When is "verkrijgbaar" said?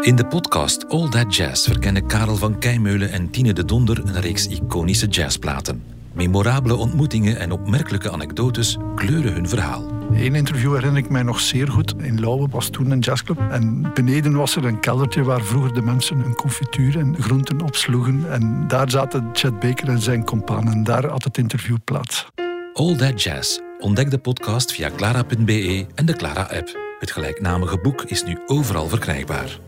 28.88-29.65